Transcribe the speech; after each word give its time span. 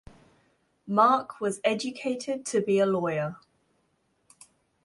Marc 0.87 1.39
was 1.39 1.61
educated 1.63 2.43
to 2.47 2.59
be 2.59 2.79
a 2.79 2.87
lawyer. 2.87 3.35